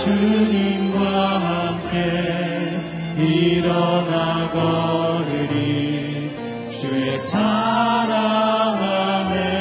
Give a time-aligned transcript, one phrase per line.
[0.00, 0.98] 주님과
[1.38, 2.80] 함께
[3.18, 6.30] 일어나 걸으리.
[6.70, 9.60] 주의 사랑 안에.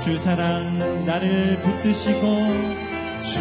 [0.00, 2.20] 주 사랑 나를 붙드시고
[3.22, 3.40] 주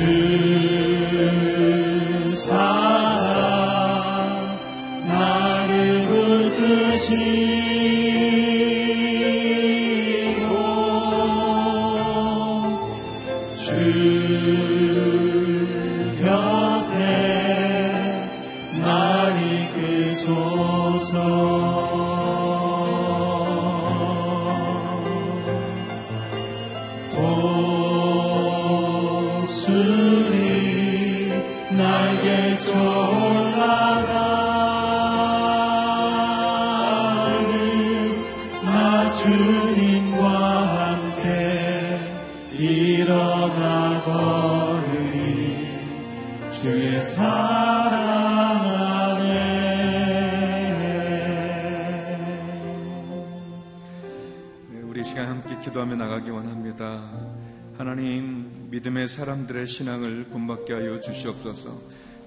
[57.77, 61.79] 하나님, 믿음의 사람들의 신앙을 본받게 하여 주시옵소서.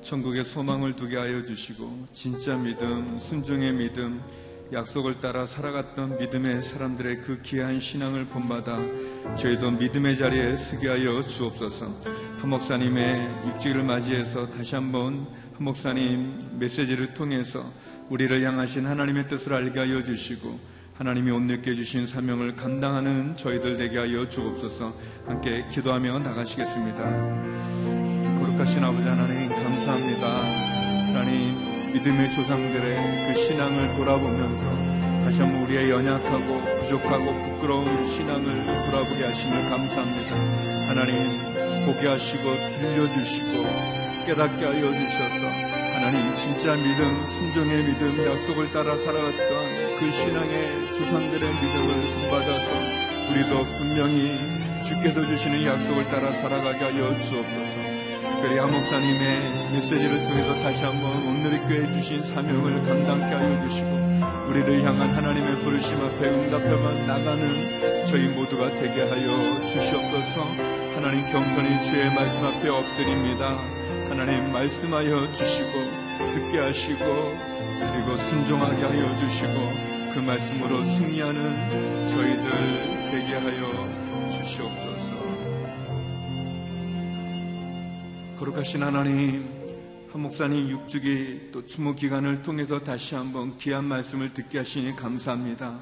[0.03, 4.21] 천국의 소망을 두게 하여 주시고 진짜 믿음, 순종의 믿음,
[4.73, 11.87] 약속을 따라 살아갔던 믿음의 사람들의 그 귀한 신앙을 본받아 저희도 믿음의 자리에 서게 하여 주옵소서.
[12.38, 13.17] 한 목사님의
[13.47, 17.65] 육지를 맞이해서 다시 한번 한 목사님 메시지를 통해서
[18.09, 24.29] 우리를 향하신 하나님의 뜻을 알게 하여 주시고 하나님이 오늘 깨주신 사명을 감당하는 저희들 되게 하여
[24.29, 24.94] 주옵소서
[25.26, 27.02] 함께 기도하며 나가시겠습니다.
[28.38, 30.29] 거룩하신 아버지 하나님 감사합니다.
[31.08, 34.64] 하나님 믿음의 조상들의 그 신앙을 돌아보면서
[35.25, 40.37] 다시 한번 우리의 연약하고 부족하고 부끄러운 신앙을 돌아보게 하심을 감사합니다.
[40.90, 42.43] 하나님 보게 하시고
[42.79, 43.64] 들려주시고
[44.26, 51.94] 깨닫게 하여 주셔서 하나님 진짜 믿음, 순종의 믿음, 약속을 따라 살아갔던 그 신앙의 조상들의 믿음을
[52.14, 54.38] 본받아서 우리도 분명히
[54.82, 57.75] 주께서 주시는 약속을 따라 살아가게 하여 주옵소서.
[58.23, 64.05] 특별히 한 목사님의 메시지를 통해서 다시 한번 오늘의 교회 주신 사명을 감당케 하여 주시고
[64.50, 70.43] 우리를 향한 하나님의 부르심 앞에 응답해만 나가는 저희 모두가 되게 하여 주시옵소서.
[70.97, 73.56] 하나님 겸손히 주의 말씀 앞에 엎드립니다.
[74.08, 75.70] 하나님 말씀하여 주시고
[76.32, 82.50] 듣게 하시고 그리고 순종하게 하여 주시고 그 말씀으로 승리하는 저희들
[83.11, 85.15] 되게 하여 주시옵소서.
[88.38, 89.49] 거룩하신 하나님,
[90.12, 95.81] 한 목사님 육주기 또 추모 기간을 통해서 다시 한번 귀한 말씀을 듣게 하시니 감사합니다.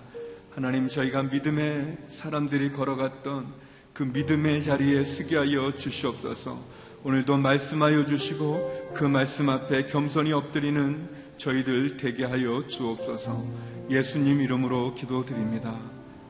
[0.55, 3.53] 하나님 저희가 믿음의 사람들이 걸어갔던
[3.93, 6.59] 그 믿음의 자리에 쓰게 하여 주시옵소서.
[7.05, 13.45] 오늘도 말씀하여 주시고 그 말씀 앞에 겸손히 엎드리는 저희들 되게 하여 주옵소서
[13.91, 15.71] 예수님 이름으로 기도드립니다.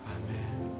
[0.06, 0.72] 아멘.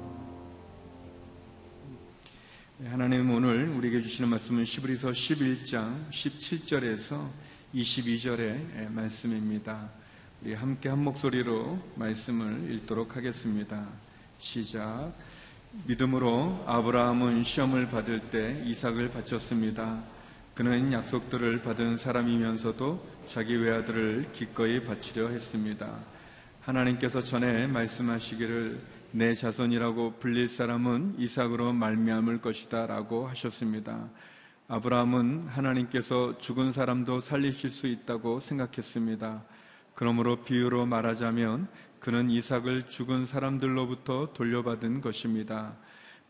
[2.79, 7.29] 네, 하나님 오늘 우리에게 주시는 말씀은 시브리서 11장 17절에서
[7.75, 9.91] 22절의 말씀입니다.
[10.41, 13.87] 우리 함께 한 목소리로 말씀을 읽도록 하겠습니다.
[14.39, 15.13] 시작.
[15.85, 20.12] 믿음으로 아브라함은 시험을 받을 때 이삭을 바쳤습니다.
[20.53, 25.97] 그는 약속들을 받은 사람이면서도 자기 외아들을 기꺼이 바치려 했습니다.
[26.61, 28.79] 하나님께서 전에 말씀하시기를
[29.13, 34.09] 내 자손이라고 불릴 사람은 이삭으로 말미암을 것이다라고 하셨습니다.
[34.67, 39.43] 아브라함은 하나님께서 죽은 사람도 살리실 수 있다고 생각했습니다.
[39.95, 41.67] 그러므로 비유로 말하자면
[41.99, 45.73] 그는 이삭을 죽은 사람들로부터 돌려받은 것입니다.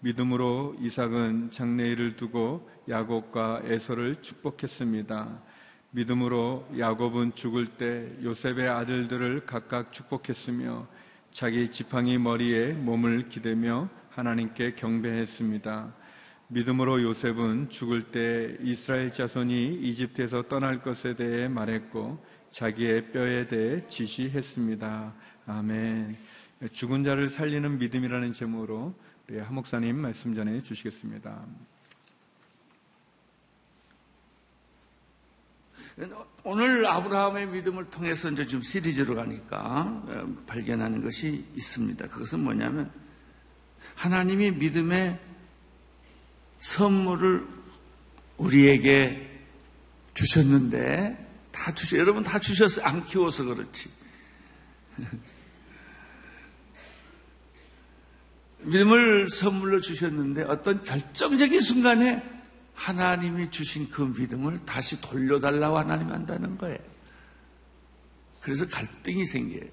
[0.03, 5.41] 믿음으로 이삭은 장래일을 두고 야곱과 에서를 축복했습니다.
[5.91, 10.87] 믿음으로 야곱은 죽을 때 요셉의 아들들을 각각 축복했으며
[11.31, 15.95] 자기 지팡이 머리에 몸을 기대며 하나님께 경배했습니다.
[16.49, 22.21] 믿음으로 요셉은 죽을 때 이스라엘 자손이 이집트에서 떠날 것에 대해 말했고
[22.51, 25.13] 자기의 뼈에 대해 지시했습니다.
[25.47, 26.17] 아멘.
[26.73, 28.93] 죽은 자를 살리는 믿음이라는 제목으로
[29.29, 31.45] 우리 하 목사님 말씀 전해 주시겠습니다.
[36.43, 42.07] 오늘 아브라함의 믿음을 통해서 이제 지금 시리즈로 가니까 어, 발견하는 것이 있습니다.
[42.09, 42.91] 그것은 뭐냐면
[43.95, 45.17] 하나님이 믿음의
[46.59, 47.47] 선물을
[48.37, 49.29] 우리에게
[50.15, 52.85] 주셨는데 다 주셔 여러분 다 주셨어요.
[52.85, 53.89] 안 키워서 그렇지.
[58.65, 62.23] 믿음을 선물로 주셨는데 어떤 결정적인 순간에
[62.73, 66.77] 하나님이 주신 그 믿음을 다시 돌려달라고 하나님 한다는 거예요.
[68.41, 69.69] 그래서 갈등이 생겨요.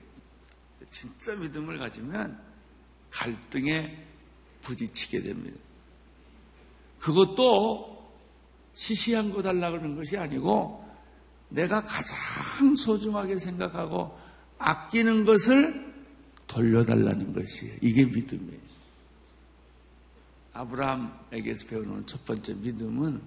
[0.91, 2.39] 진짜 믿음을 가지면
[3.11, 4.07] 갈등에
[4.63, 5.59] 부딪히게 됩니다.
[6.99, 8.13] 그것도
[8.75, 10.89] 시시한 거 달라고 하는 것이 아니고
[11.49, 14.19] 내가 가장 소중하게 생각하고
[14.59, 15.91] 아끼는 것을
[16.47, 17.77] 돌려달라는 것이에요.
[17.81, 18.80] 이게 믿음이에요.
[20.61, 23.21] 아브라함에게서 배우는 첫 번째 믿음은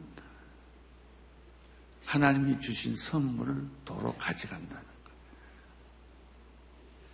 [2.05, 5.11] 하나님이 주신 선물을 도로 가져간다는 것.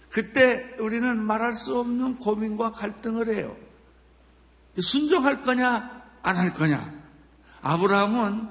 [0.09, 3.55] 그때 우리는 말할 수 없는 고민과 갈등을 해요.
[4.77, 6.99] 순종할 거냐, 안 할 거냐.
[7.61, 8.49] 아브라함은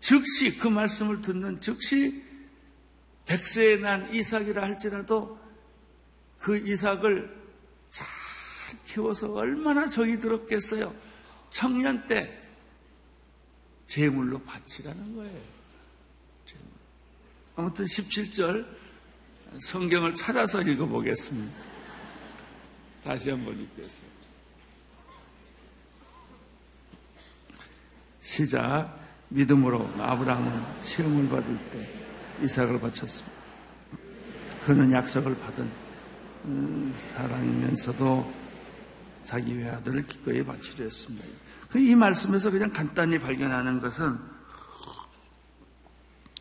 [0.00, 2.24] 즉시 그 말씀을 듣는 즉시
[3.24, 5.38] 백세에 난 이삭이라 할지라도
[6.38, 7.34] 그 이삭을
[7.90, 8.06] 잘
[8.84, 11.05] 키워서 얼마나 정이 들었겠어요.
[11.56, 12.38] 청년 때
[13.86, 15.40] 제물로 바치라는 거예요.
[17.56, 18.66] 아무튼 17절
[19.62, 21.58] 성경을 찾아서 읽어보겠습니다.
[23.02, 24.06] 다시 한번 읽겠어요.
[28.20, 29.00] 시작.
[29.30, 31.88] 믿음으로 아브라함은 시험을 받을 때
[32.44, 33.34] 이삭을 바쳤습니다.
[34.66, 35.70] 그는 약속을 받은
[36.44, 38.30] 음, 사랑이면서도
[39.24, 41.45] 자기 외아들을 기꺼이 바치려 했습니다.
[41.70, 44.18] 그이 말씀에서 그냥 간단히 발견하는 것은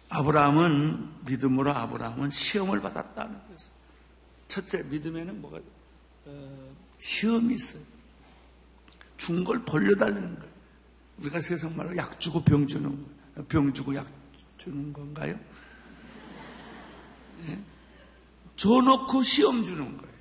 [0.10, 3.72] 아브라함은 믿음으로 아브라함은 시험을 받았다는 것을.
[4.48, 5.60] 첫째 믿음에는 뭐가
[6.26, 7.82] 어, 시험이 있어요.
[9.18, 10.56] 준걸 돌려달라는 거예요.
[11.20, 13.48] 우리가 세상 말로 약 주고 병 주는 거예요.
[13.48, 14.08] 병 주고 약
[14.58, 15.38] 주는 건가요?
[17.46, 17.62] 네?
[18.56, 20.16] 줘놓고 시험 주는 거예요.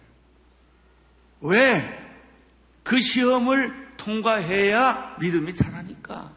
[1.41, 2.05] 왜?
[2.83, 6.33] 그 시험을 통과해야 믿음이 자라니까.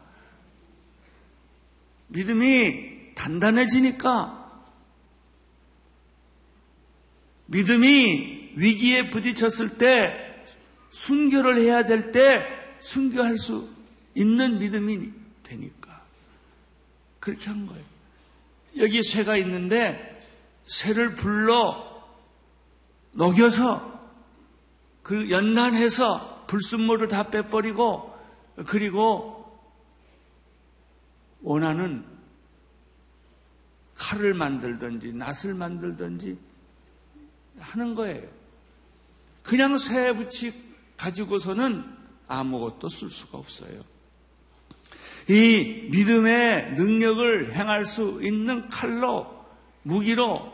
[2.08, 4.36] 믿음이 단단해지니까.
[7.46, 10.44] 믿음이 위기에 부딪혔을 때
[10.90, 12.42] 순교를 해야 될 때
[12.80, 13.68] 순교할 수
[14.14, 16.02] 있는 믿음이 되니까.
[17.20, 17.84] 그렇게 한 거예요.
[18.78, 20.26] 여기 쇠가 있는데
[20.66, 21.86] 쇠를 불러
[23.12, 23.98] 녹여서
[25.02, 28.18] 그 연단해서 불순물을 다 빼버리고
[28.66, 29.38] 그리고
[31.40, 32.04] 원하는
[33.94, 36.38] 칼을 만들든지 낫을 만들든지
[37.60, 38.28] 하는 거예요.
[39.42, 40.52] 그냥 쇠 붙이
[40.96, 41.84] 가지고서는
[42.26, 43.82] 아무것도 쓸 수가 없어요.
[45.28, 49.44] 이 믿음의 능력을 행할 수 있는 칼로,
[49.82, 50.52] 무기로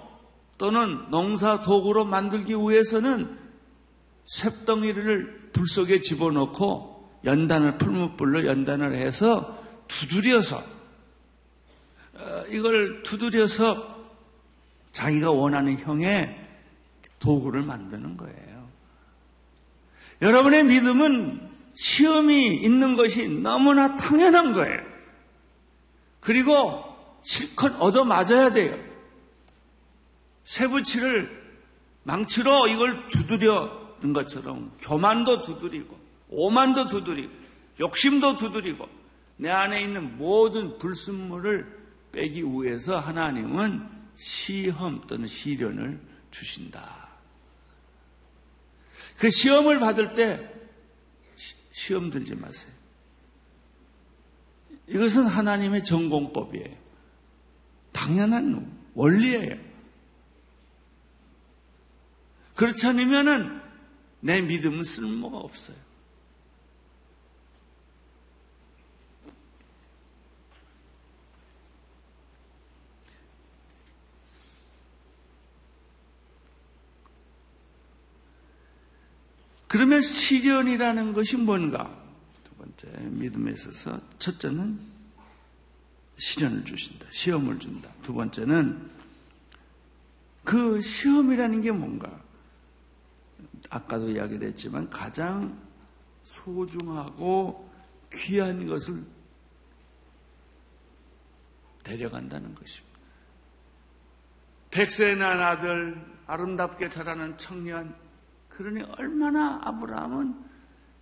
[0.59, 3.39] 또는 농사 도구로 만들기 위해서는
[4.27, 10.63] 쇳덩이를 불 속에 집어넣고 연단을 풀무불로 연단을 해서 두드려서
[12.15, 13.95] 어, 이걸 두드려서
[14.93, 16.39] 자기가 원하는 형의
[17.19, 18.69] 도구를 만드는 거예요.
[20.23, 24.81] 여러분의 믿음은 시험이 있는 것이 너무나 당연한 거예요.
[26.21, 26.85] 그리고
[27.23, 28.79] 실컷 얻어 맞아야 돼요.
[30.45, 31.43] 쇠붙이를
[32.05, 37.33] 망치로 이걸 두드려는 것처럼 교만도 두드리고 오만도 두드리고
[37.81, 38.89] 욕심도 두드리고
[39.37, 47.09] 내 안에 있는 모든 불순물을 빼기 위해서 하나님은 시험 또는 시련을 주신다.
[49.19, 50.51] 그 시험을 받을 때
[51.73, 52.73] 시험 들지 마세요.
[54.87, 56.77] 이것은 하나님의 전공법이에요.
[57.93, 59.57] 당연한 원리예요.
[62.55, 63.64] 그렇지 않으면은
[64.25, 65.77] 내 믿음은 쓸모가 없어요.
[79.67, 81.95] 그러면 시련이라는 것이 뭔가?
[82.45, 84.81] 두 번째, 믿음에 있어서 첫째는
[86.17, 87.07] 시련을 주신다.
[87.11, 87.91] 시험을 준다.
[88.03, 88.91] 두 번째는
[90.45, 92.24] 그 시험이라는 게 뭔가?
[93.75, 95.61] 아까도 이야기를 했지만 가장
[96.23, 97.69] 소중하고
[98.13, 99.05] 귀한 것을
[101.83, 102.99] 데려간다는 것입니다.
[104.71, 107.97] 백세 난 아들, 아름답게 자라는 청년,
[108.49, 110.45] 그러니 얼마나 아브라함은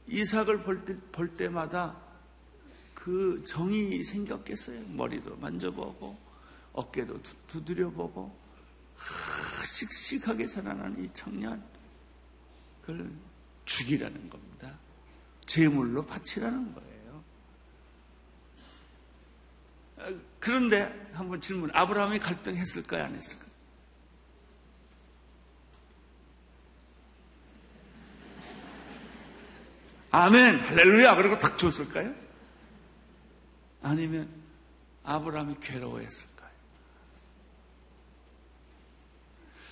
[0.08, 1.94] 이삭을 볼, 때, 볼 때마다
[2.94, 4.82] 그 정이 생겼겠어요.
[4.88, 6.16] 머리도 만져보고
[6.72, 8.34] 어깨도 두드려보고
[9.66, 11.62] 씩씩하게 자라는 이 청년
[12.82, 13.10] 그걸
[13.64, 14.78] 죽이라는 겁니다.
[15.46, 17.24] 제물로 바치라는 거예요.
[20.40, 23.04] 그런데 한번 질문 아브라함이 갈등했을까요?
[23.04, 23.52] 안 했을까요?
[30.10, 31.16] 아멘, 할렐루야.
[31.16, 32.14] 그러고 탁 줬을까요?
[33.82, 34.28] 아니면
[35.04, 36.50] 아브라함이 괴로워했을까요?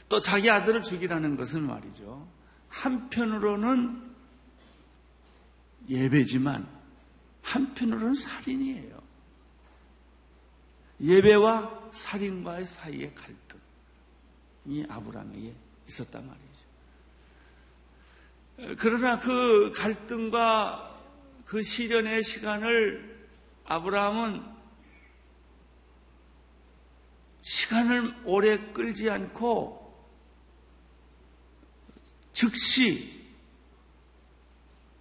[0.08, 2.26] 또 자기 아들을 죽이라는 것은 말이죠.
[2.70, 4.10] 한편으로는
[5.88, 6.66] 예배지만
[7.42, 9.00] 한편으로는 살인이에요.
[11.00, 15.54] 예배와 살인과의 사이의 갈등이 아브라함에게
[15.88, 16.50] 있었단 말이에요.
[18.78, 21.00] 그러나 그 갈등과
[21.46, 23.28] 그 시련의 시간을
[23.64, 24.44] 아브라함은
[27.42, 29.79] 시간을 오래 끌지 않고
[32.40, 33.20] 즉시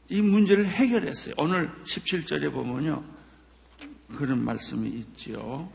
[0.09, 1.35] 이 문제를 해결했어요.
[1.37, 3.01] 오늘 17절에 보면요.
[4.17, 5.71] 그런 말씀이 있지요.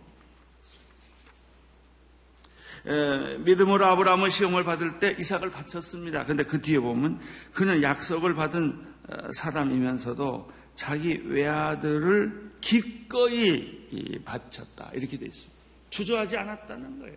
[3.39, 6.27] 믿음으로 아브라함은 시험을 받을 때 이삭을 바쳤습니다.
[6.27, 7.19] 근데 그 뒤에 보면
[7.55, 14.91] 그는 약속을 받은 어, 사람이면서도 자기 외아들을 기꺼이 바쳤다.
[14.93, 15.51] 이렇게 돼 있어요.
[15.89, 17.17] 주저하지 않았다는 거예요.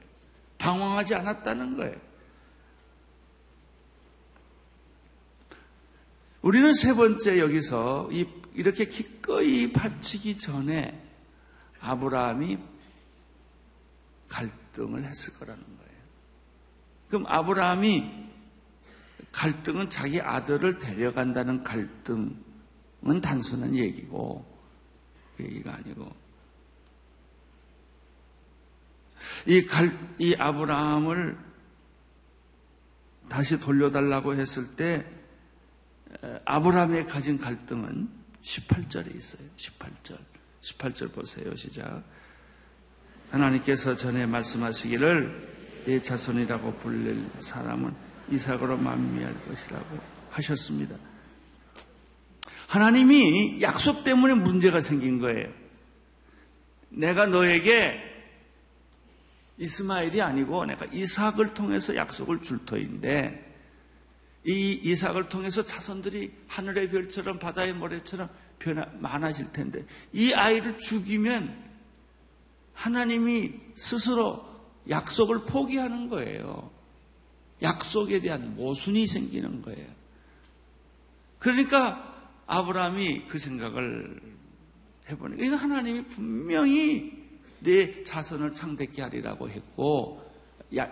[0.58, 2.07] 방황하지 않았다는 거예요.
[6.48, 10.98] 우리는 세 번째 여기서 이, 이렇게 기꺼이 바치기 전에
[11.82, 12.58] 아브라함이
[14.30, 16.02] 갈등을 했을 거라는 거예요.
[17.10, 18.30] 그럼 아브라함이
[19.34, 22.32] 갈등은 자기 아들을 데려간다는 갈등은
[23.22, 24.46] 단순한 얘기고
[25.36, 26.16] 그 얘기가 아니고
[29.48, 31.38] 이, 갈, 이 아브라함을
[33.28, 35.06] 다시 돌려달라고 했을 때
[36.46, 38.10] 아브라함이 가진 갈등은
[38.42, 39.48] 18절에 있어요.
[39.58, 40.18] 18절.
[40.62, 41.56] 18절 보세요.
[41.56, 42.04] 시작.
[43.32, 47.94] 하나님께서 전에 말씀하시기를 내 자손이라고 불릴 사람은
[48.30, 50.00] 이삭으로 만미할 것이라고
[50.32, 50.96] 하셨습니다.
[52.68, 55.50] 하나님이 약속 때문에 문제가 생긴 거예요.
[56.90, 58.04] 내가 너에게
[59.58, 63.47] 이스마엘이 아니고 내가 이삭을 통해서 약속을 줄 터인데
[64.48, 71.66] 이 이삭을 통해서 자손들이 하늘의 별처럼 바다의 모래처럼 변화, 많아질 텐데 이 아이를 죽이면
[72.74, 74.46] 하나님이 스스로
[74.90, 76.72] 약속을 포기하는 거예요.
[77.62, 79.88] 약속에 대한 모순이 생기는 거예요.
[81.40, 84.22] 그러니까 아브라함이 그 생각을
[85.10, 87.28] 해보니 이거 하나님이 분명히
[87.60, 90.24] 내 자손을 창대케 하리라고 했고
[90.78, 90.90] 야,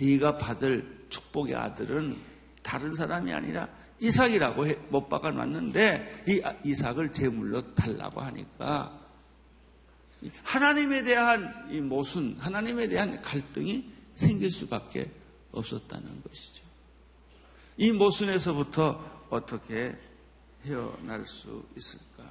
[0.00, 2.33] 네가 받을 축복의 아들은
[2.74, 3.68] 다른 사람이 아니라
[4.00, 9.00] 이삭이라고 못 박아놨는데 이 이삭을 제물로 달라고 하니까
[10.42, 15.08] 하나님에 대한 이 모순, 하나님에 대한 갈등이 생길 수밖에
[15.52, 16.64] 없었다는 것이죠.
[17.76, 19.96] 이 모순에서부터 어떻게
[20.64, 22.24] 헤어날 수 있을까?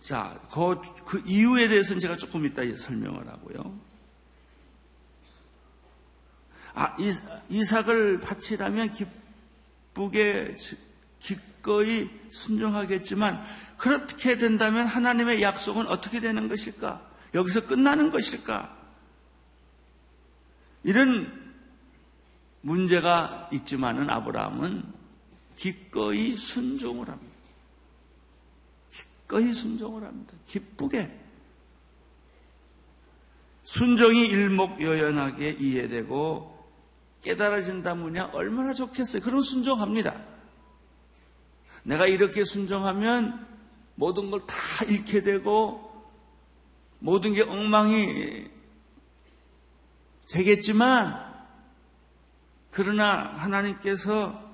[0.00, 3.85] 자, 그, 그 이유에 대해서는 제가 조금 이따 설명을 하고요.
[6.78, 6.94] 아,
[7.48, 10.56] 이삭을 바치라면 기쁘게
[11.20, 13.42] 기꺼이 순종하겠지만
[13.78, 17.00] 그렇게 된다면 하나님의 약속은 어떻게 되는 것일까?
[17.32, 18.76] 여기서 끝나는 것일까?
[20.84, 21.54] 이런
[22.60, 24.84] 문제가 있지만은 아브라함은
[25.56, 27.36] 기꺼이 순종을 합니다.
[28.92, 30.34] 기꺼이 순종을 합니다.
[30.46, 31.20] 기쁘게.
[33.64, 36.55] 순종이 일목요연하게 이해되고
[37.22, 39.22] 깨달아진다면야 얼마나 좋겠어요.
[39.22, 40.20] 그런 순종합니다.
[41.82, 43.46] 내가 이렇게 순종하면
[43.94, 44.56] 모든 걸 다
[44.88, 45.86] 잃게 되고
[46.98, 48.48] 모든 게 엉망이
[50.28, 51.24] 되겠지만
[52.70, 54.44] 그러나 하나님께서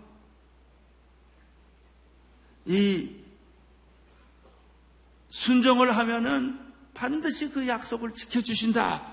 [2.67, 3.17] 이
[5.31, 6.61] 순종을 하면은
[6.95, 9.11] 반드시 그 약속을 지켜주신다.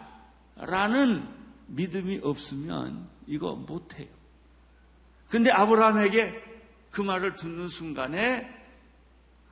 [0.57, 1.27] 라는
[1.67, 4.07] 믿음이 없으면 이거 못해요.
[5.29, 6.43] 근데 아브라함에게
[6.89, 8.49] 그 말을 듣는 순간에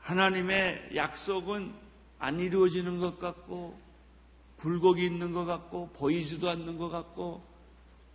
[0.02, 1.74] 하나님의 약속은
[2.18, 3.80] 안 이루어지는 것 같고
[4.58, 7.46] 굴곡이 있는 것 같고 보이지도 않는 것 같고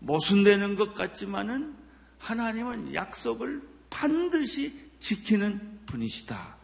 [0.01, 1.77] 모순되는 것 같지만은
[2.19, 6.57] 하나님은 약속을 반드시 지키는 분이시다.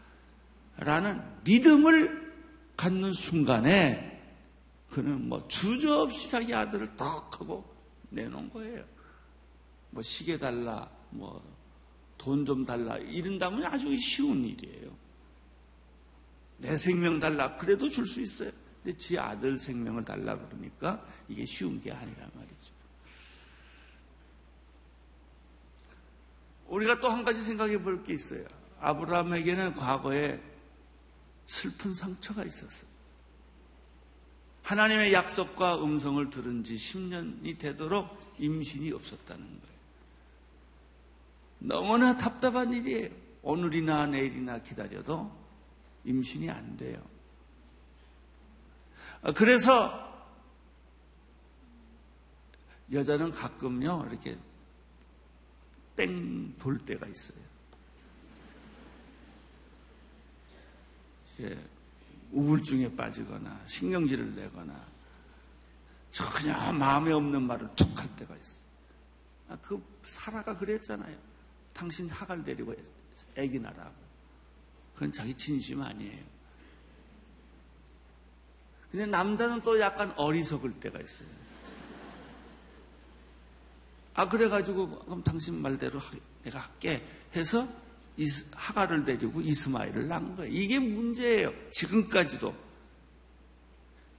[0.78, 2.34] 라는 믿음을
[2.76, 4.20] 갖는 순간에
[4.90, 7.77] 그는 뭐 주저없이 자기 아들을 턱 하고
[8.10, 8.84] 내놓은 거예요.
[9.90, 11.58] 뭐 시계 달라, 뭐
[12.18, 14.90] 돈 좀 달라 이런다면 아주 쉬운 일이에요.
[16.58, 18.50] 내 생명 달라 그래도 줄 수 있어요.
[18.82, 22.72] 근데 지 아들 생명을 달라 그러니까 이게 쉬운 게 아니란 말이죠.
[26.66, 28.44] 우리가 또 한 가지 생각해 볼 게 있어요.
[28.80, 30.40] 아브라함에게는 과거에
[31.46, 32.90] 슬픈 상처가 있었어요.
[34.68, 39.78] 하나님의 약속과 음성을 들은 지 10년이 되도록 임신이 없었다는 거예요.
[41.60, 43.08] 너무나 답답한 일이에요.
[43.40, 45.34] 오늘이나 내일이나 기다려도
[46.04, 47.02] 임신이 안 돼요.
[49.34, 50.06] 그래서
[52.92, 54.36] 여자는 가끔요, 이렇게
[55.96, 57.38] 땡 돌 때가 있어요.
[61.40, 61.58] 예,
[62.32, 64.86] 우울증에 빠지거나 신경질을 내거나
[66.12, 68.64] 전혀 마음에 없는 말을 툭 할 때가 있어요.
[69.48, 71.16] 아, 그 사라가 그랬잖아요.
[71.72, 72.74] 당신 학을 데리고
[73.36, 73.94] 애기 낳라고.
[74.94, 76.24] 그건 자기 진심 아니에요.
[78.90, 81.28] 근데 남자는 또 약간 어리석을 때가 있어요.
[84.14, 86.00] 아, 그래가지고, 그럼 당신 말대로
[86.42, 87.68] 내가 할게 해서
[88.52, 90.52] 하가를 데리고 이스마일을 낳은 거예요.
[90.52, 91.52] 이게 문제예요.
[91.72, 92.54] 지금까지도.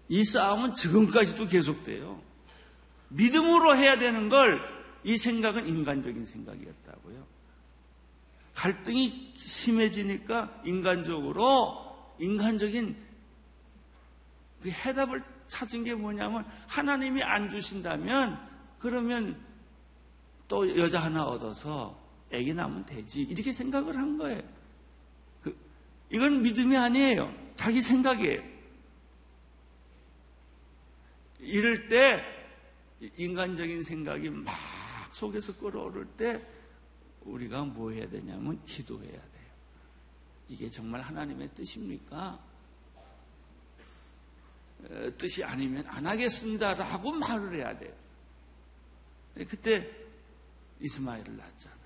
[0.10, 2.22] 이 싸움은 지금까지도 계속돼요.
[3.10, 7.26] 믿음으로 해야 되는 걸 이 생각은 인간적인 생각이었다고요.
[8.54, 12.98] 갈등이 심해지니까 인간적으로 인간적인
[14.62, 18.38] 그 해답을 찾은 게 뭐냐면 하나님이 안 주신다면
[18.80, 19.40] 그러면
[20.48, 21.98] 또 여자 하나 얻어서
[22.32, 24.42] 애기 낳으면 되지 이렇게 생각을 한 거예요.
[25.42, 25.56] 그,
[26.10, 27.34] 이건 믿음이 아니에요.
[27.56, 28.42] 자기 생각이에요.
[31.40, 32.24] 이럴 때
[33.18, 34.54] 인간적인 생각이 막
[35.14, 36.46] 속에서 끌어오를 때
[37.22, 39.50] 우리가 뭐 해야 되냐면 기도해야 돼요.
[40.50, 42.40] 이게 정말 하나님의 뜻입니까?
[45.18, 47.94] 뜻이 아니면 안 하겠습니다라고 말을 해야 돼요.
[49.36, 49.90] 그때
[50.80, 51.79] 이스마엘을 낳았잖아요.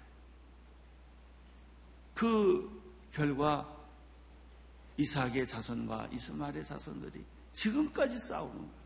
[2.14, 3.70] 그 결과
[4.98, 7.24] 이삭의 자손과 이스마엘의 자손들이
[7.54, 8.84] 지금까지 싸우는.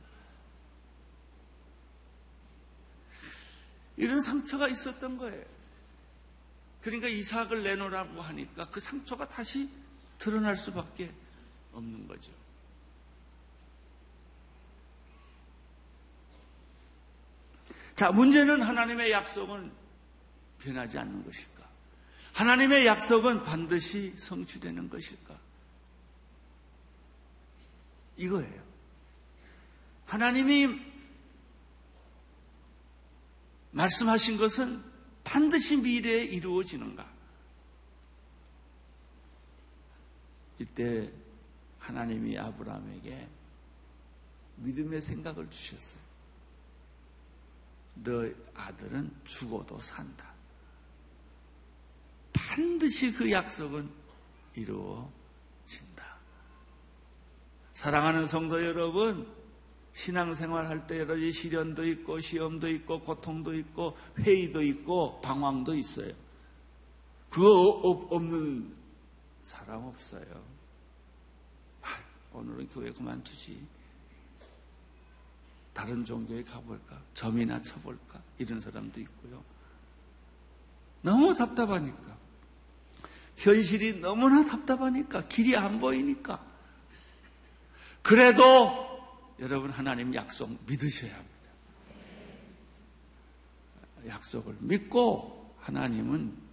[3.97, 5.43] 이런 상처가 있었던 거예요.
[6.81, 9.69] 그러니까 이삭을 내놓으라고 하니까 그 상처가 다시
[10.19, 11.11] 드러날 수밖에
[11.73, 12.31] 없는 거죠.
[17.95, 19.71] 자, 문제는 하나님의 약속은
[20.59, 21.56] 변하지 않는 것일까?
[22.33, 25.39] 하나님의 약속은 반드시 성취되는 것일까?
[28.17, 28.63] 이거예요.
[30.05, 30.79] 하나님이
[33.71, 34.83] 말씀하신 것은
[35.23, 37.07] 반드시 미래에 이루어지는가?
[40.59, 41.11] 이때
[41.79, 43.27] 하나님이 아브라함에게
[44.57, 46.01] 믿음의 생각을 주셨어요.
[47.95, 50.36] 너 아들은 죽어도 산다.
[52.37, 53.89] 반드시 그 약속은
[54.55, 56.17] 이루어진다.
[57.73, 59.27] 사랑하는 성도 여러분,
[59.93, 66.13] 신앙생활 할 때 여러 가지 시련도 있고, 시험도 있고, 고통도 있고, 회의도 있고, 방황도 있어요.
[67.29, 67.49] 그거
[68.11, 68.75] 없는
[69.41, 70.43] 사람 없어요.
[71.81, 71.87] 아,
[72.33, 73.59] 오늘은 교회 그만두지.
[75.73, 76.99] 다른 종교에 가볼까?
[77.13, 78.21] 점이나 쳐볼까?
[78.39, 79.43] 이런 사람도 있고요.
[81.01, 82.17] 너무 답답하니까.
[83.37, 85.27] 현실이 너무나 답답하니까.
[85.27, 86.43] 길이 안 보이니까.
[88.01, 88.87] 그래도
[89.39, 91.37] 여러분 하나님 약속 믿으셔야 합니다.
[94.07, 96.47] 약속을 믿고 하나님은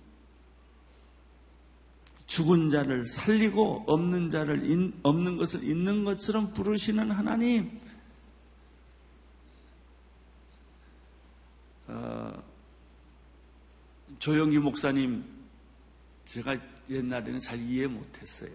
[2.27, 7.79] 죽은 자를 살리고 없는 자를 없는 것을 있는 것처럼 부르시는 하나님
[11.87, 12.42] 어,
[14.18, 15.25] 조영기 목사님
[16.27, 16.57] 제가
[16.88, 18.51] 옛날에는 잘 이해 못했어요.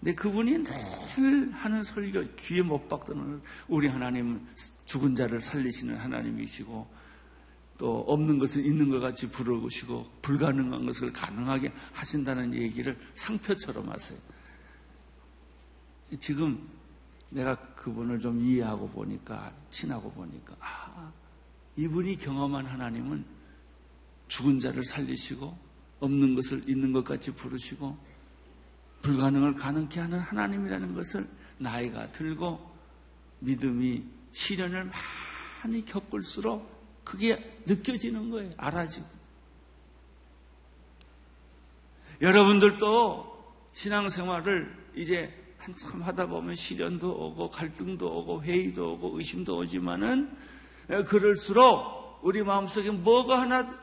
[0.00, 4.44] 근데 그분이 늘 하는 설교 귀에 못 박드는 우리 하나님은
[4.84, 7.02] 죽은 자를 살리시는 하나님이시고
[7.78, 14.18] 또 없는 것을 있는 것 같이 부르시고 불가능한 것을 가능하게 하신다는 얘기를 상표처럼 하세요.
[16.18, 16.68] 지금
[17.30, 21.12] 내가 그분을 좀 이해하고 보니까 친하고 보니까 아
[21.76, 23.24] 이분이 경험한 하나님은
[24.28, 25.71] 죽은 자를 살리시고
[26.02, 27.96] 없는 것을 있는 것 같이 부르시고
[29.02, 32.60] 불가능을 가능케 하는 하나님이라는 것을 나이가 들고
[33.38, 34.90] 믿음이 시련을
[35.62, 38.50] 많이 겪을수록 그게 느껴지는 거예요.
[38.56, 39.06] 알아지고.
[42.20, 50.36] 여러분들도 신앙생활을 이제 한참 하다 보면 시련도 오고 갈등도 오고 회의도 오고 의심도 오지만은
[51.06, 53.82] 그럴수록 우리 마음속에 뭐가 하나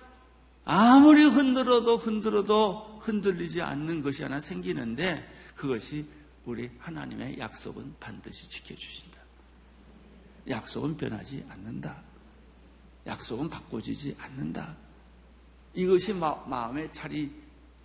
[0.72, 6.06] 아무리 흔들어도 흔들어도 흔들리지 않는 것이 하나 생기는데 그것이
[6.46, 9.18] 우리 하나님의 약속은 반드시 지켜주신다.
[10.48, 12.00] 약속은 변하지 않는다.
[13.08, 14.78] 약속은 바꿔지지 않는다.
[15.74, 17.32] 이것이 마, 마음에 자리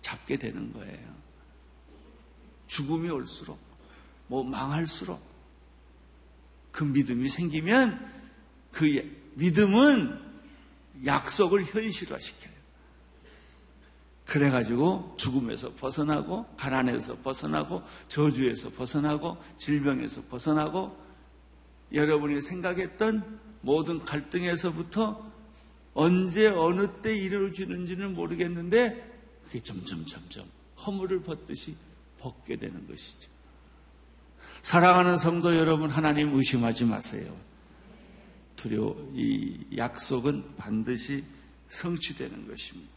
[0.01, 1.15] 잡게 되는 거예요.
[2.67, 3.57] 죽음이 올수록,
[4.27, 5.19] 뭐 망할수록
[6.71, 8.13] 그 믿음이 생기면
[8.71, 10.23] 그 믿음은
[11.03, 12.54] 약속을 현실화시켜요.
[14.25, 20.97] 그래가지고 죽음에서 벗어나고, 가난에서 벗어나고, 저주에서 벗어나고, 질병에서 벗어나고,
[21.93, 25.31] 여러분이 생각했던 모든 갈등에서부터
[25.93, 29.13] 언제, 어느 때 이루어지는지는 모르겠는데,
[29.45, 30.45] 그게 점점, 점점
[30.85, 31.75] 허물을 벗듯이
[32.19, 33.29] 벗게 되는 것이죠.
[34.63, 37.31] 사랑하는 성도 여러분, 하나님 의심하지 마세요.
[38.55, 41.23] 두려워, 이 약속은 반드시
[41.69, 42.94] 성취되는 것입니다.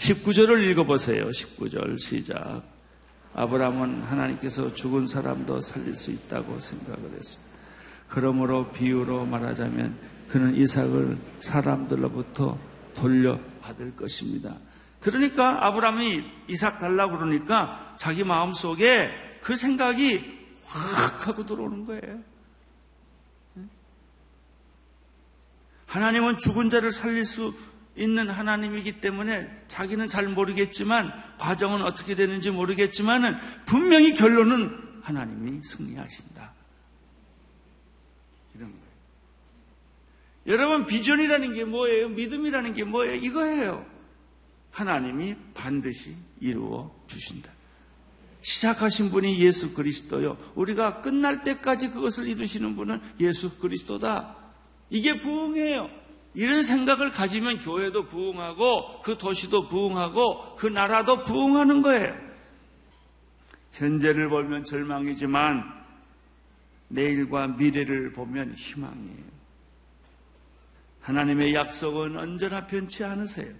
[0.00, 1.28] 19절을 읽어보세요.
[1.28, 2.62] 19절 시작.
[3.34, 7.50] 아브라함은 하나님께서 죽은 사람도 살릴 수 있다고 생각을 했습니다.
[8.08, 12.58] 그러므로 비유로 말하자면 그는 이삭을 사람들로부터
[12.94, 14.56] 돌려받을 것입니다.
[15.00, 19.10] 그러니까 아브라함이 이삭 달라고 그러니까 자기 마음 속에
[19.42, 20.18] 그 생각이
[20.64, 22.20] 확 하고 들어오는 거예요.
[25.84, 27.52] 하나님은 죽은 자를 살릴 수
[28.00, 33.36] 있는 하나님이기 때문에 자기는 잘 모르겠지만 과정은 어떻게 되는지 모르겠지만
[33.66, 34.70] 분명히 결론은
[35.02, 36.52] 하나님이 승리하신다.
[38.54, 38.84] 이런 거예요.
[40.46, 42.08] 여러분 비전이라는 게 뭐예요?
[42.08, 43.14] 믿음이라는 게 뭐예요?
[43.16, 43.86] 이거예요.
[44.70, 47.50] 하나님이 반드시 이루어 주신다.
[48.42, 50.38] 시작하신 분이 예수 그리스도요.
[50.54, 54.36] 우리가 끝날 때까지 그것을 이루시는 분은 예수 그리스도다.
[54.88, 55.99] 이게 부흥이에요.
[56.34, 62.16] 이런 생각을 가지면 교회도 부흥하고 그 도시도 부흥하고 그 나라도 부흥하는 거예요.
[63.72, 65.80] 현재를 보면 절망이지만
[66.88, 69.30] 내일과 미래를 보면 희망이에요.
[71.00, 73.52] 하나님의 약속은 언제나 변치 않으세요.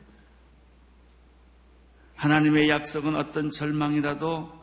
[2.17, 4.61] 하나님의 약속은 어떤 절망이라도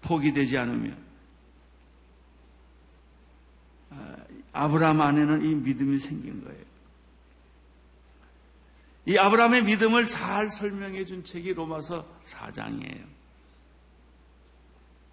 [0.00, 0.94] 포기되지 않으며
[4.58, 6.64] 아브라함 안에는 이 믿음이 생긴 거예요.
[9.06, 13.06] 이 아브라함의 믿음을 잘 설명해 준 책이 로마서 4장이에요.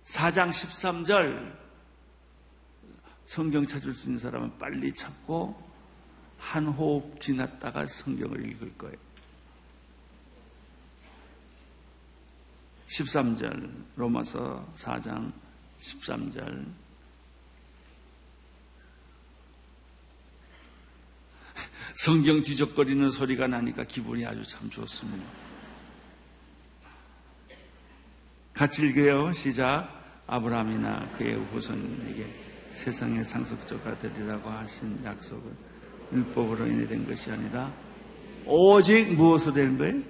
[0.08, 1.55] 4장 13절
[3.27, 5.63] 성경 찾을 수 있는 사람은 빨리 찾고
[6.39, 8.97] 한 호흡 지났다가 성경을 읽을 거예요.
[12.88, 15.31] 13절, 로마서 4장
[15.79, 16.85] 13절.
[21.95, 25.23] 성경 뒤적거리는 소리가 나니까 기분이 아주 참 좋습니다.
[28.53, 29.31] 같이 읽어요.
[29.34, 29.89] 시작.
[30.27, 32.25] 아브라함이나 그의 후손에게
[32.73, 35.55] 세상의 상속자가 되리라고 하신 약속은
[36.12, 37.71] 율법으로 인해 된 것이 아니라
[38.45, 40.01] 오직 무엇으로 된 거예요?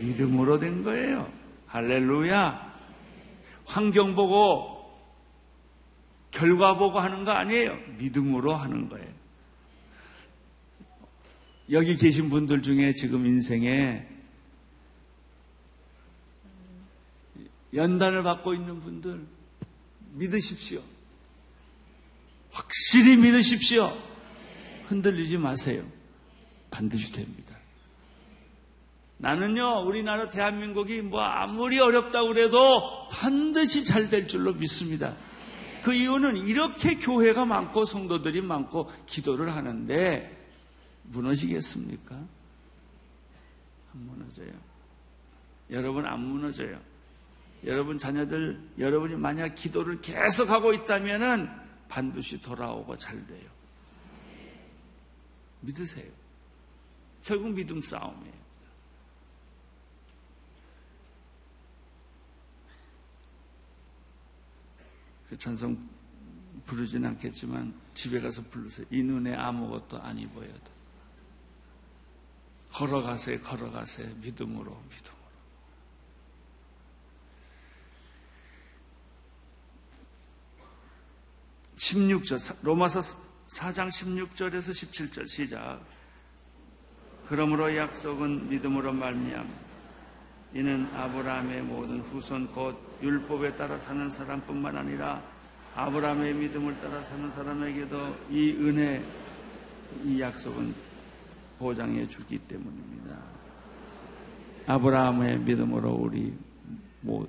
[0.00, 1.30] 믿음으로 된 거예요.
[1.66, 2.78] 할렐루야.
[3.66, 4.78] 환경 보고
[6.30, 7.76] 결과 보고 하는 거 아니에요.
[7.98, 9.17] 믿음으로 하는 거예요.
[11.70, 14.06] 여기 계신 분들 중에 지금 인생에
[17.74, 19.26] 연단을 받고 있는 분들
[20.14, 20.80] 믿으십시오.
[22.50, 23.94] 확실히 믿으십시오.
[24.86, 25.84] 흔들리지 마세요.
[26.70, 27.54] 반드시 됩니다.
[29.18, 35.16] 나는요, 우리나라 대한민국이 뭐 아무리 어렵다고 그래도 반드시 잘 될 줄로 믿습니다.
[35.82, 40.37] 그 이유는 이렇게 교회가 많고 성도들이 많고 기도를 하는데
[41.10, 42.14] 무너지겠습니까?
[42.16, 42.28] 안
[43.92, 44.52] 무너져요.
[45.70, 46.80] 여러분 안 무너져요.
[47.64, 51.48] 여러분 자녀들, 여러분이 만약 기도를 계속 하고 있다면은
[51.88, 53.50] 반드시 돌아오고 잘 돼요.
[55.60, 56.10] 믿으세요.
[57.24, 58.38] 결국 믿음 싸움이에요.
[65.28, 65.88] 그 찬송
[66.64, 68.86] 부르진 않겠지만 집에 가서 부르세요.
[68.90, 70.77] 이 눈에 아무것도 아니 보여도.
[72.72, 74.14] 걸어가세요, 걸어가세요.
[74.16, 75.18] 믿음으로, 믿음으로.
[81.76, 83.00] (16절) 로마서
[83.48, 85.80] 4장 16절에서 17절 시작
[87.28, 89.48] 그러므로 약속은 믿음으로 말미암
[90.54, 95.22] 이는 아브라함의 모든 후손 곧 율법에 따라 사는 사람뿐만 아니라
[95.74, 99.04] 아브라함의 믿음을 따라 사는 사람에게도 이 은혜,
[100.04, 100.87] 이 약속은
[101.58, 103.16] 보장해 주기 때문입니다.
[104.66, 106.32] 아브라함의 믿음으로 우리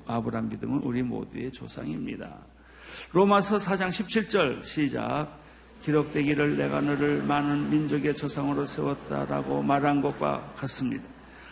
[0.06, 2.38] 아브라함 믿음은 우리 모두의 조상입니다.
[3.14, 5.40] 로마서 4장 17절 시작
[5.82, 11.04] 기록되기를 내가 너를 많은 민족의 조상으로 세웠다라고 말한 것과 같습니다.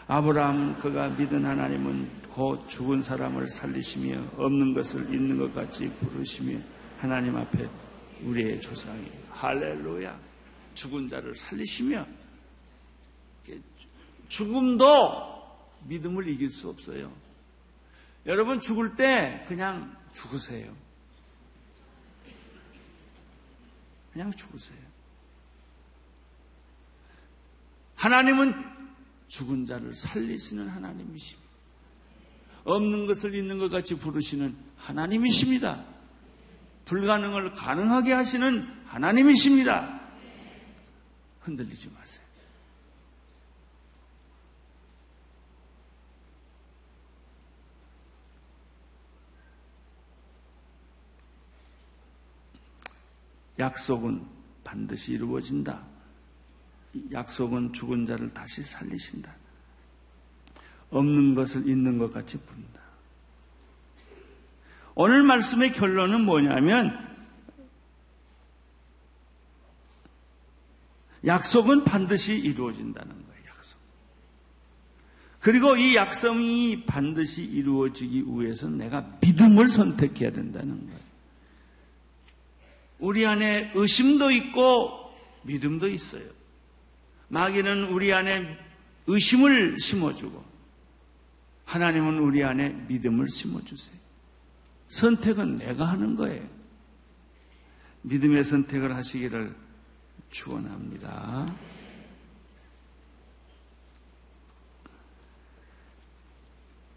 [0.07, 6.59] 아브라함 그가 믿은 하나님은 곧 죽은 사람을 살리시며 없는 것을 있는 것 같이 부르시며
[6.99, 7.67] 하나님 앞에
[8.23, 10.17] 우리의 조상이 할렐루야
[10.75, 12.05] 죽은 자를 살리시며
[14.29, 15.37] 죽음도
[15.83, 17.13] 믿음을 이길 수 없어요.
[18.25, 20.75] 여러분 죽을 때 그냥 죽으세요.
[24.11, 24.77] 그냥 죽으세요.
[27.95, 28.53] 하나님은
[29.27, 31.47] 죽은 자를 살리시는 하나님이십니다.
[32.63, 35.85] 없는 것을 있는 것 같이 부르시는 하나님이십니다.
[36.85, 40.01] 불가능을 가능하게 하시는 하나님이십니다.
[41.41, 42.26] 흔들리지 마세요.
[53.59, 54.25] 약속은
[54.63, 55.81] 반드시 이루어진다.
[57.11, 59.31] 약속은 죽은 자를 다시 살리신다.
[60.89, 62.81] 없는 것을 있는 것 같이 부른다.
[64.95, 67.07] 오늘 말씀의 결론은 뭐냐면
[71.25, 73.43] 약속은 반드시 이루어진다는 거예요.
[73.47, 73.79] 약속.
[75.39, 81.06] 그리고 이 약속이 반드시 이루어지기 위해서는 내가 믿음을 선택해야 된다는 거예요.
[82.99, 86.23] 우리 안에 의심도 있고 믿음도 있어요.
[87.29, 88.57] 마귀는 우리 안에
[89.07, 90.43] 의심을 심어주고
[91.65, 93.97] 하나님은 우리 안에 믿음을 심어주세요.
[94.87, 96.47] 선택은 내가 하는 거예요.
[98.03, 99.53] 믿음의 선택을 하시기를
[100.29, 101.47] 축원합니다.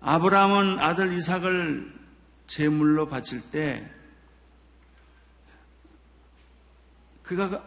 [0.00, 1.92] 아브라함은 아들 이삭을
[2.46, 3.90] 제물로 바칠 때
[7.30, 7.64] 그가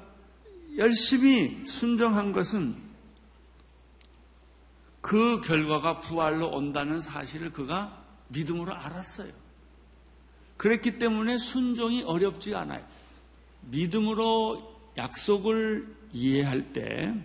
[0.76, 2.76] 열심히 순정한 것은
[5.00, 9.32] 그 결과가 부활로 온다는 사실을 그가 믿음으로 알았어요.
[10.58, 12.86] 그랬기 때문에 순종이 어렵지 않아요.
[13.62, 17.16] 믿음으로 약속을 이해할 때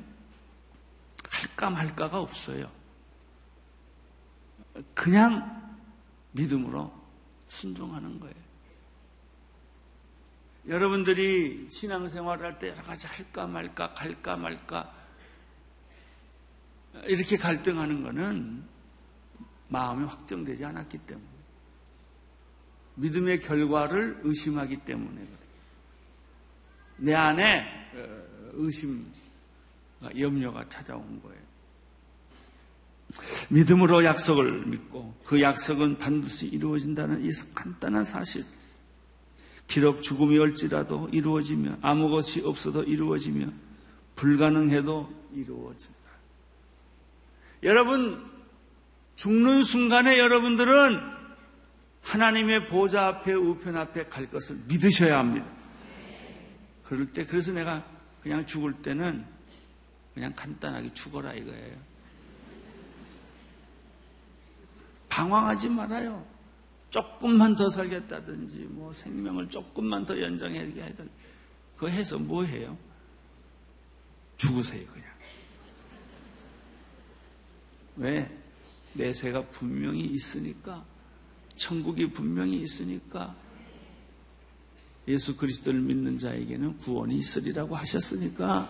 [1.28, 2.70] 할까 말까가 없어요.
[4.94, 5.76] 그냥
[6.30, 6.92] 믿음으로
[7.48, 8.47] 순종하는 거예요.
[10.68, 14.94] 여러분들이 신앙생활을 할때 여러 가지 할까 말까, 갈까 말까,
[17.06, 18.64] 이렇게 갈등하는 것은
[19.68, 21.26] 마음이 확정되지 않았기 때문에.
[22.96, 25.38] 믿음의 결과를 의심하기 때문에 그래요.
[26.96, 29.10] 내 안에 어, 의심,
[30.18, 31.38] 염려가 찾아온 거예요.
[33.48, 38.44] 믿음으로 약속을 믿고 그 약속은 반드시 이루어진다는 이 간단한 사실.
[39.68, 43.46] 비록 죽음이 올지라도 이루어지며 아무것이 없어도 이루어지며
[44.16, 45.98] 불가능해도 이루어진다.
[47.62, 48.26] 여러분,
[49.14, 51.00] 죽는 순간에 여러분들은
[52.02, 55.46] 하나님의 보좌 앞에 우편 앞에 갈 것을 믿으셔야 합니다.
[56.84, 57.84] 그럴 때 그래서 내가
[58.22, 59.24] 그냥 죽을 때는
[60.14, 61.76] 그냥 간단하게 죽어라 이거예요.
[65.10, 66.37] 방황하지 말아요.
[66.90, 71.08] 조금만 더 살겠다든지, 뭐 생명을 조금만 더 연장해야 될,
[71.74, 72.76] 그거 해서 뭐 해요?
[74.36, 75.08] 죽으세요, 그냥.
[77.96, 78.38] 왜?
[78.94, 80.84] 내세가 분명히 있으니까,
[81.56, 83.36] 천국이 분명히 있으니까,
[85.06, 88.68] 예수 그리스도를 믿는 자에게는 구원이 있으리라고 하셨으니까,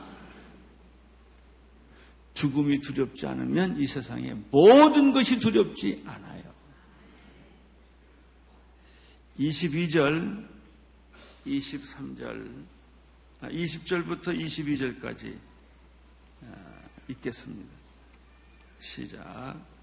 [2.35, 6.55] 죽음이 두렵지 않으면 이 세상에 모든 것이 두렵지 않아요.
[9.39, 10.49] 22절,
[11.47, 12.65] 23절,
[13.41, 15.39] 20절부터 22절까지
[17.09, 17.71] 읽겠습니다.
[18.81, 19.78] 시작.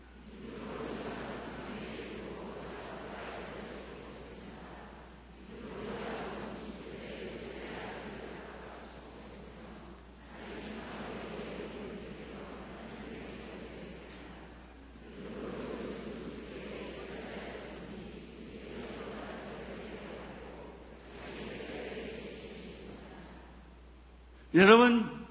[24.56, 25.28] 여러분,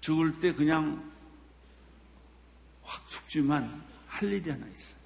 [0.00, 1.12] 죽을 때 그냥
[2.82, 4.96] 확 죽지만 할 일이 하나 있어요.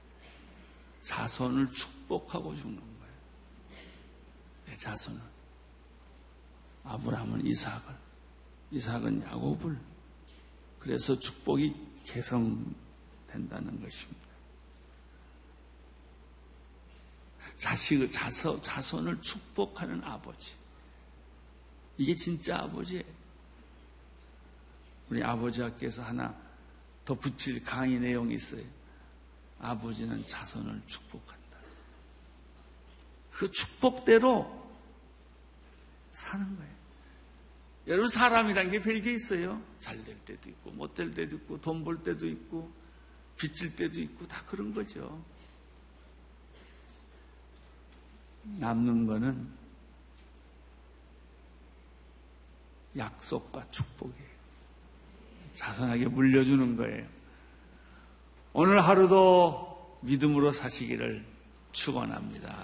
[1.00, 3.14] 자손을 축복하고 죽는 거예요.
[4.66, 5.18] 내 자손은.
[6.84, 7.94] 아브라함은 이삭을,
[8.70, 9.78] 이삭은 야곱을.
[10.78, 14.26] 그래서 축복이 개성된다는 것입니다.
[17.56, 20.54] 자식을, 자서, 자손을 축복하는 아버지.
[21.96, 23.21] 이게 진짜 아버지예요.
[25.12, 26.34] 우리 아버지께서 하나
[27.04, 28.64] 더 붙일 강의 내용이 있어요.
[29.60, 31.58] 아버지는 자손을 축복한다.
[33.30, 34.70] 그 축복대로
[36.14, 36.72] 사는 거예요.
[37.88, 39.62] 여러분 사람이란 게 별게 있어요.
[39.80, 42.72] 잘 될 때도 있고 못 될 때도 있고 돈 벌 때도 있고
[43.36, 45.22] 빚질 때도 있고 다 그런 거죠.
[48.44, 49.46] 남는 거는
[52.96, 54.32] 약속과 축복이에요.
[55.54, 57.06] 자선하게 물려주는 거예요.
[58.52, 61.24] 오늘 하루도 믿음으로 사시기를
[61.72, 62.54] 축원합니다.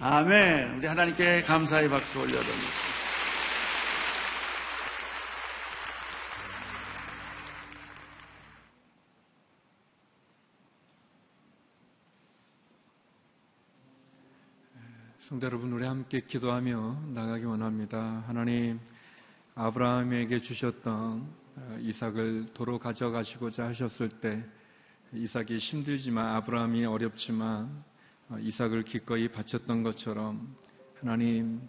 [0.00, 0.78] 아멘.
[0.78, 2.88] 우리 하나님께 감사의 박수 올려드립니다.
[15.18, 18.24] 성도 여러분, 우리 함께 기도하며 나가기 원합니다.
[18.26, 18.80] 하나님,
[19.56, 21.38] 아브라함에게 주셨던 어,
[21.80, 24.44] 이삭을 도로 가져가시고자 하셨을 때
[25.12, 27.84] 이삭이 힘들지만 아브라함이 어렵지만
[28.28, 30.54] 어, 이삭을 기꺼이 바쳤던 것처럼
[31.00, 31.62] 하나님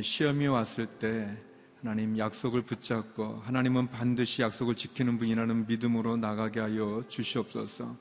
[0.00, 1.36] 시험이 왔을 때
[1.82, 7.96] 하나님 약속을 붙잡고 하나님은 반드시 약속을 지키는 분이라는 믿음으로 나가게 하여 주시옵소서.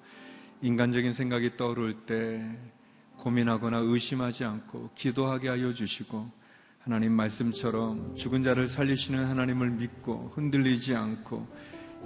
[0.61, 2.57] 인간적인 생각이 떠오를 때
[3.17, 6.29] 고민하거나 의심하지 않고 기도하게 하여 주시고
[6.89, 11.45] 하나님 말씀처럼 죽은 자를 살리시는 하나님을 믿고 흔들리지 않고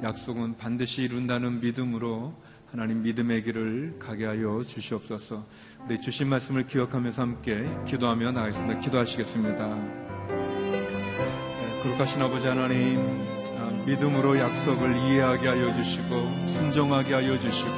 [0.04, 2.34] 약속은 반드시 이룬다는 믿음으로
[2.70, 5.46] 하나님 믿음의 길을 가게 하여 주시옵소서.
[5.86, 8.82] 우리 주신 말씀을 기억하면서 함께 기도하며 나가겠습니다.
[8.82, 9.76] 기도하시겠습니다.
[10.28, 13.00] 네, 거룩하신 아버지 하나님,
[13.58, 17.72] 아, 믿음으로 약속을 이해하게 하여 주시고 순종하게 하여 주시고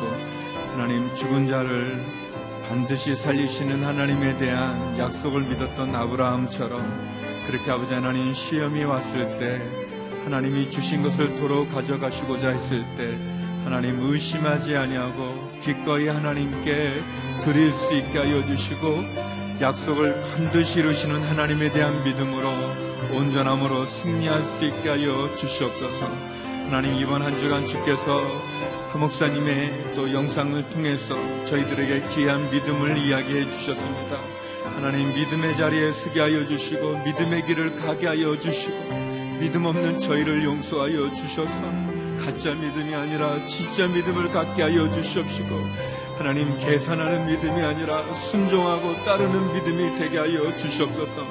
[0.72, 2.25] 하나님 죽은 자를
[2.68, 9.62] 반드시 살리시는 하나님에 대한 약속을 믿었던 아브라함처럼 그렇게 아버지 하나님 시험이 왔을 때
[10.24, 13.16] 하나님이 주신 것을 도로 가져가시고자 했을 때
[13.64, 16.92] 하나님 의심하지 아니하고 기꺼이 하나님께
[17.42, 19.04] 드릴 수 있게 하여 주시고
[19.62, 22.50] 약속을 반드시 이루시는 하나님에 대한 믿음으로
[23.14, 26.06] 온전함으로 승리할 수 있게 하여 주시옵소서.
[26.66, 28.22] 하나님 이번 한 주간 주께서
[28.96, 34.18] 그 목사님의 또 영상을 통해서 저희들에게 귀한 믿음을 이야기해 주셨습니다.
[34.74, 38.78] 하나님 믿음의 자리에 서게 하여 주시고 믿음의 길을 가게 하여 주시고
[39.42, 41.62] 믿음 없는 저희를 용서하여 주셔서
[42.24, 45.50] 가짜 믿음이 아니라 진짜 믿음을 갖게 하여 주시옵시고
[46.18, 51.22] 하나님 계산하는 믿음이 아니라 순종하고 따르는 믿음이 되게 하여 주시옵소서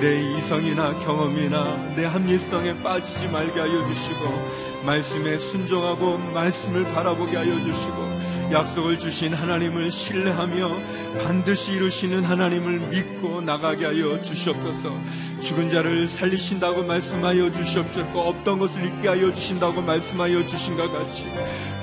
[0.00, 8.14] 내 이성이나 경험이나 내 합리성에 빠지지 말게 하여 주시고 말씀에 순종하고 말씀을 바라보게 하여 주시고
[8.52, 10.76] 약속을 주신 하나님을 신뢰하며
[11.24, 14.94] 반드시 이루시는 하나님을 믿고 나가게 하여 주시옵소서.
[15.40, 18.06] 죽은 자를 살리신다고 말씀하여 주시옵소서.
[18.12, 21.26] 없던 것을 잊게 하여 주신다고 말씀하여 주신 것 같이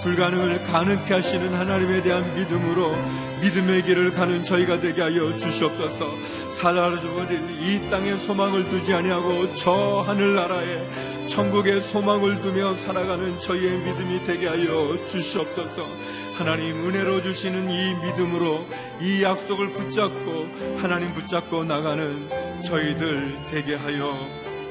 [0.01, 2.95] 불가능을 가능케 하시는 하나님에 대한 믿음으로
[3.41, 6.09] 믿음의 길을 가는 저희가 되게 하여 주시옵소서.
[6.55, 14.49] 사라져버릴 이 땅에 소망을 두지 아니하고 저 하늘나라에 천국의 소망을 두며 살아가는 저희의 믿음이 되게
[14.49, 15.87] 하여 주시옵소서.
[16.35, 18.59] 하나님 은혜로 주시는 이 믿음으로
[18.99, 24.13] 이 약속을 붙잡고 하나님 붙잡고 나가는 저희들 되게 하여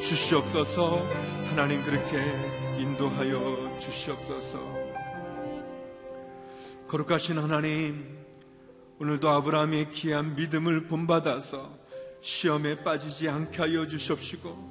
[0.02, 1.02] 주시옵소서.
[1.48, 2.18] 하나님 그렇게
[2.78, 4.58] 인도하여 주시옵소서.
[6.88, 8.18] 거룩하신 하나님,
[8.98, 11.70] 오늘도 아브라함의 귀한 믿음을 본받아서
[12.20, 14.69] 시험에 빠지지 않게 하여 주시옵시고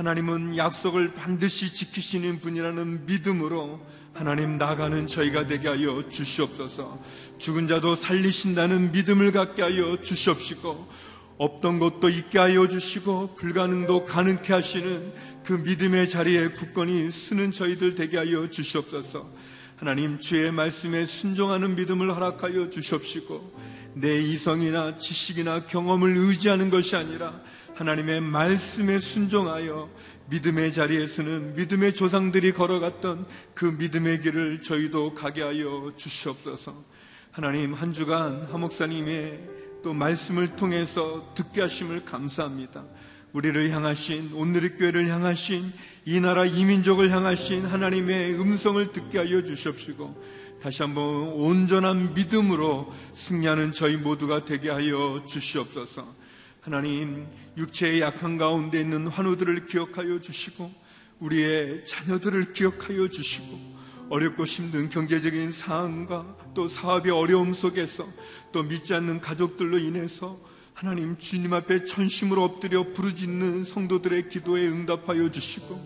[0.00, 3.84] 하나님은 약속을 반드시 지키시는 분이라는 믿음으로
[4.14, 6.98] 하나님 나가는 저희가 되게 하여 주시옵소서.
[7.36, 10.88] 죽은 자도 살리신다는 믿음을 갖게 하여 주시옵시고
[11.36, 15.12] 없던 것도 있게 하여 주시고 불가능도 가능케 하시는
[15.44, 19.30] 그 믿음의 자리에 굳건히 쓰는 저희들 되게 하여 주시옵소서.
[19.76, 23.60] 하나님 주의 말씀에 순종하는 믿음을 허락하여 주시옵시고
[23.96, 27.38] 내 이성이나 지식이나 경험을 의지하는 것이 아니라
[27.80, 29.88] 하나님의 말씀에 순종하여
[30.28, 36.84] 믿음의 자리에서는 믿음의 조상들이 걸어갔던 그 믿음의 길을 저희도 가게 하여 주시옵소서.
[37.30, 39.40] 하나님 한 주간 하목사님의
[39.82, 42.84] 또 말씀을 통해서 듣게 하심을 감사합니다.
[43.32, 45.72] 우리를 향하신 오늘의 교회를 향하신
[46.04, 50.22] 이 나라 이민족을 향하신 하나님의 음성을 듣게 하여 주시옵시고
[50.60, 56.19] 다시 한번 온전한 믿음으로 승리하는 저희 모두가 되게 하여 주시옵소서.
[56.60, 60.70] 하나님 육체의 약한 가운데 있는 환우들을 기억하여 주시고
[61.18, 63.80] 우리의 자녀들을 기억하여 주시고
[64.10, 68.06] 어렵고 힘든 경제적인 상황과 또 사업의 어려움 속에서
[68.52, 70.38] 또 믿지 않는 가족들로 인해서
[70.74, 75.78] 하나님 주님 앞에 천심으로 엎드려 부르짖는 성도들의 기도에 응답하여 주시고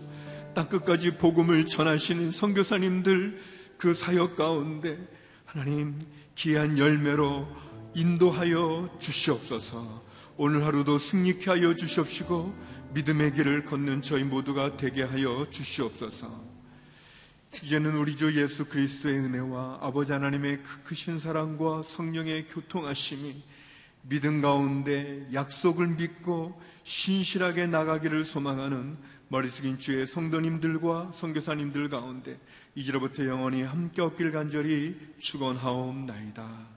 [0.55, 3.39] 땅 끝까지 복음을 전하시는 선교사님들
[3.77, 4.97] 그 사역 가운데
[5.45, 5.99] 하나님
[6.35, 7.47] 귀한 열매로
[7.93, 10.04] 인도하여 주시옵소서.
[10.37, 12.53] 오늘 하루도 승리케 하여 주시옵시고
[12.93, 16.43] 믿음의 길을 걷는 저희 모두가 되게 하여 주시옵소서.
[17.63, 23.33] 이제는 우리 주 예수 그리스도의 은혜와 아버지 하나님의 그 크신 사랑과 성령의 교통하심이
[24.01, 28.97] 믿음 가운데 약속을 믿고 신실하게 나가기를 소망하는
[29.29, 32.37] 머리 숙인 주의 성도님들과 성교사님들 가운데
[32.75, 36.67] 이제로부터 영원히 함께 없길 간절히 축원하옵나이다.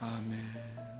[0.00, 0.99] 아멘.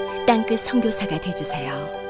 [0.25, 2.00] 땅끝 선교사가 되주세요.